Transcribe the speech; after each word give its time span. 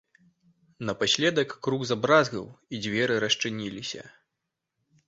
Напаследак 0.89 1.53
крук 1.67 1.85
забразгаў 1.91 2.45
і 2.49 2.75
дзверы 2.87 3.21
расчыніліся. 3.27 4.03